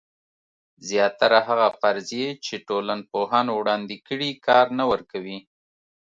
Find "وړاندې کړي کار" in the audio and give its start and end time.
3.59-4.65